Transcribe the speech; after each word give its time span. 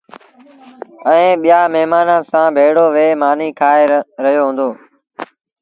ائيٚݩٚ 1.09 1.39
ٻيآݩ 1.41 1.71
مهمآݩآنٚ 1.73 2.27
سآݩٚ 2.31 2.53
ڀيڙو 2.55 2.85
ويه 2.95 3.19
مآݩيٚ 3.21 3.57
کآئي 3.59 3.83
رهيو 4.23 4.43
هُݩدو۔ 4.47 4.69